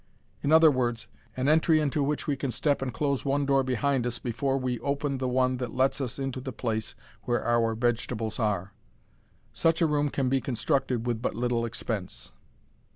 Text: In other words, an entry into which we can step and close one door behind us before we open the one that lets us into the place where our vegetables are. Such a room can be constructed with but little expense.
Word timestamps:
In 0.41 0.51
other 0.51 0.71
words, 0.71 1.05
an 1.37 1.47
entry 1.47 1.79
into 1.79 2.01
which 2.01 2.25
we 2.25 2.35
can 2.35 2.49
step 2.49 2.81
and 2.81 2.91
close 2.91 3.23
one 3.23 3.45
door 3.45 3.61
behind 3.61 4.07
us 4.07 4.17
before 4.17 4.57
we 4.57 4.79
open 4.79 5.19
the 5.19 5.27
one 5.27 5.57
that 5.57 5.75
lets 5.75 6.01
us 6.01 6.17
into 6.17 6.41
the 6.41 6.51
place 6.51 6.95
where 7.25 7.43
our 7.43 7.75
vegetables 7.75 8.39
are. 8.39 8.73
Such 9.53 9.79
a 9.79 9.85
room 9.85 10.09
can 10.09 10.27
be 10.27 10.41
constructed 10.41 11.05
with 11.05 11.21
but 11.21 11.35
little 11.35 11.65
expense. 11.65 12.31